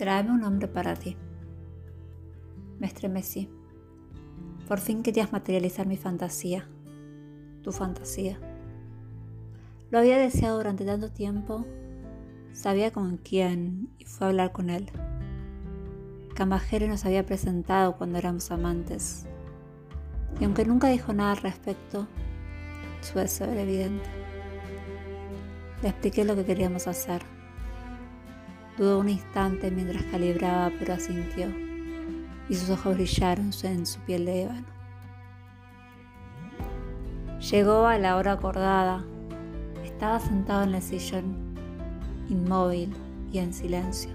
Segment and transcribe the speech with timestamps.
[0.00, 1.14] Tráeme un hombre para ti.
[2.78, 3.50] Me estremecí.
[4.66, 6.66] Por fin querías materializar mi fantasía,
[7.60, 8.40] tu fantasía.
[9.90, 11.66] Lo había deseado durante tanto tiempo,
[12.54, 14.90] sabía con quién y fue a hablar con él.
[16.34, 19.26] Camajere nos había presentado cuando éramos amantes,
[20.40, 22.08] y aunque nunca dijo nada al respecto,
[23.02, 24.08] su deseo era evidente.
[25.82, 27.20] Le expliqué lo que queríamos hacer.
[28.80, 31.48] Dudó un instante mientras calibraba, pero asintió,
[32.48, 34.66] y sus ojos brillaron en su piel de ébano.
[37.50, 39.04] Llegó a la hora acordada.
[39.84, 41.36] Estaba sentado en el sillón,
[42.30, 42.94] inmóvil
[43.30, 44.12] y en silencio.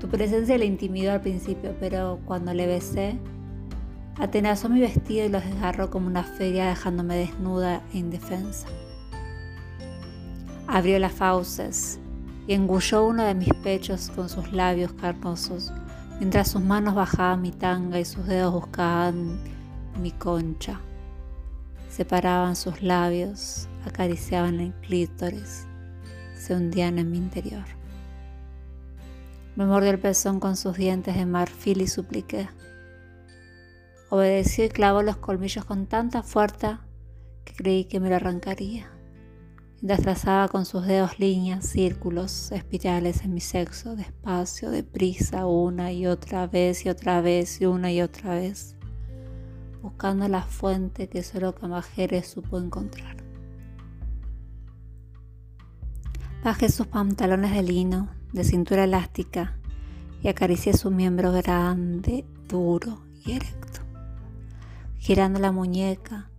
[0.00, 3.18] Tu presencia le intimidó al principio, pero cuando le besé,
[4.18, 8.68] atenazó mi vestido y lo desgarró como una feria dejándome desnuda e indefensa.
[10.66, 12.00] Abrió las fauces
[12.48, 15.70] y engulló uno de mis pechos con sus labios carnosos,
[16.18, 19.38] mientras sus manos bajaban mi tanga y sus dedos buscaban
[20.00, 20.80] mi concha.
[21.90, 25.66] Separaban sus labios, acariciaban el clítoris,
[26.38, 27.66] se hundían en mi interior.
[29.54, 32.48] Me mordió el pezón con sus dientes de marfil y supliqué.
[34.08, 36.80] Obedeció y clavó los colmillos con tanta fuerza
[37.44, 38.97] que creí que me lo arrancaría
[39.80, 46.06] mientras trazaba con sus dedos líneas, círculos, espirales en mi sexo, despacio, deprisa, una y
[46.06, 48.76] otra vez y otra vez y una y otra vez,
[49.80, 53.16] buscando la fuente que solo Camajere supo encontrar.
[56.42, 59.58] Bajé sus pantalones de lino, de cintura elástica,
[60.22, 63.80] y acaricié su miembro grande, duro y erecto.
[64.96, 66.30] Girando la muñeca,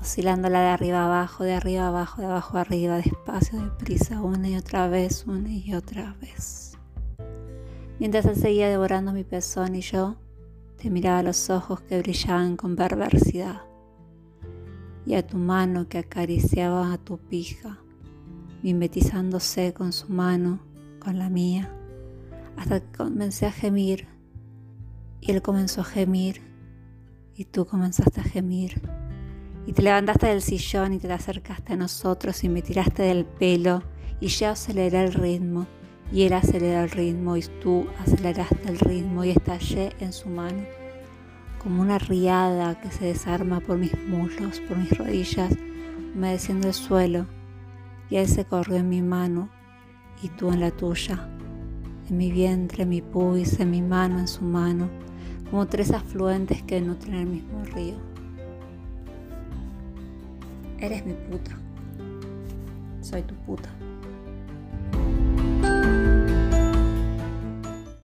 [0.00, 4.88] oscilándola de arriba abajo, de arriba abajo, de abajo arriba, despacio, deprisa, una y otra
[4.88, 6.78] vez, una y otra vez.
[7.98, 10.16] Mientras él seguía devorando mi pezón y yo
[10.76, 13.62] te miraba a los ojos que brillaban con perversidad.
[15.04, 17.78] Y a tu mano que acariciaba a tu pija,
[18.62, 20.60] mimetizándose con su mano,
[21.00, 21.72] con la mía,
[22.56, 24.06] hasta que comencé a gemir
[25.20, 26.42] y él comenzó a gemir
[27.34, 28.80] y tú comenzaste a gemir
[29.68, 33.82] y te levantaste del sillón y te acercaste a nosotros y me tiraste del pelo
[34.18, 35.66] y yo aceleré el ritmo
[36.10, 40.62] y él aceleró el ritmo y tú aceleraste el ritmo y estallé en su mano
[41.62, 45.52] como una riada que se desarma por mis muslos, por mis rodillas,
[46.14, 47.26] humedeciendo el suelo
[48.08, 49.50] y él se corrió en mi mano
[50.22, 51.28] y tú en la tuya,
[52.08, 54.88] en mi vientre, en mi pubis, en mi mano, en su mano,
[55.50, 58.17] como tres afluentes que nutren el mismo río.
[60.80, 61.50] Eres mi puta.
[63.02, 63.68] Soy tu puta.